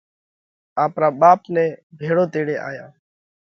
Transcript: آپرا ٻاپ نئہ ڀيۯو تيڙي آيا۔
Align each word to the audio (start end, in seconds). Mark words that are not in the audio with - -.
آپرا 0.83 1.09
ٻاپ 1.19 1.39
نئہ 1.53 1.65
ڀيۯو 1.99 2.23
تيڙي 2.33 2.55
آيا۔ 2.69 2.85